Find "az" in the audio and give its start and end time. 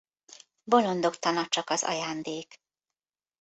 1.69-1.83